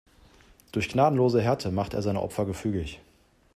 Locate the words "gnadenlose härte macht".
0.89-1.93